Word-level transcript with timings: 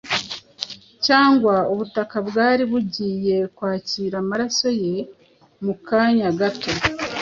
cyangwa 1.05 1.53
ubutaka 1.71 2.17
bwari 2.27 2.63
bugiye 2.71 3.37
kwakira 3.55 4.15
amaraso 4.23 4.67
ye 4.81 4.93
mu 5.63 5.73
kanya 5.87 6.29
gato 6.39 6.71